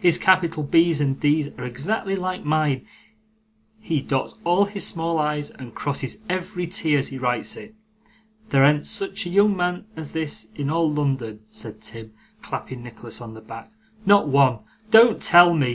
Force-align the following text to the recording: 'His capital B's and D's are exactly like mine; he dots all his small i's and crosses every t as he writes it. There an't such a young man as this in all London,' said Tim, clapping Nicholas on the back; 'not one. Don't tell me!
'His 0.00 0.16
capital 0.16 0.62
B's 0.62 1.02
and 1.02 1.20
D's 1.20 1.48
are 1.58 1.64
exactly 1.64 2.16
like 2.16 2.42
mine; 2.42 2.86
he 3.78 4.00
dots 4.00 4.38
all 4.42 4.64
his 4.64 4.86
small 4.86 5.18
i's 5.18 5.50
and 5.50 5.74
crosses 5.74 6.16
every 6.30 6.66
t 6.66 6.96
as 6.96 7.08
he 7.08 7.18
writes 7.18 7.56
it. 7.56 7.74
There 8.48 8.64
an't 8.64 8.86
such 8.86 9.26
a 9.26 9.28
young 9.28 9.54
man 9.54 9.84
as 9.94 10.12
this 10.12 10.48
in 10.54 10.70
all 10.70 10.90
London,' 10.90 11.40
said 11.50 11.82
Tim, 11.82 12.14
clapping 12.40 12.82
Nicholas 12.82 13.20
on 13.20 13.34
the 13.34 13.42
back; 13.42 13.70
'not 14.06 14.28
one. 14.28 14.60
Don't 14.90 15.20
tell 15.20 15.52
me! 15.52 15.64